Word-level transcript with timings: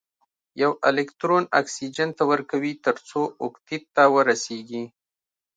یو 0.61 0.71
الکترون 0.89 1.43
اکسیجن 1.59 2.09
ته 2.17 2.23
ورکوي 2.31 2.73
تر 2.85 2.95
څو 3.09 3.21
اوکتیت 3.43 3.83
ته 3.95 4.03
ورسیږي. 4.13 4.83